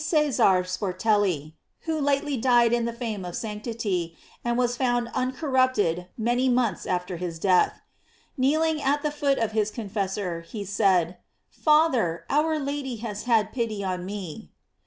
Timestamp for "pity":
13.53-13.83